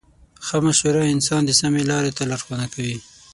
[0.45, 2.97] ښه مشوره انسان د سمې لارې ته لارښوونه کوي.